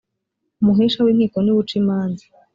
[0.61, 2.25] umuhesha winkiko niwe ucimanza.